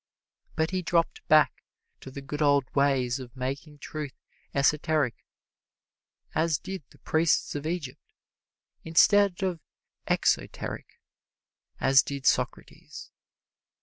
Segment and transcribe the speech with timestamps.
[0.55, 1.63] But he dropped back
[1.99, 4.15] to the good old ways of making truth
[4.51, 5.13] esoteric
[6.33, 8.01] as did the priests of Egypt,
[8.83, 9.59] instead of
[10.07, 10.87] exoteric
[11.79, 13.11] as did Socrates.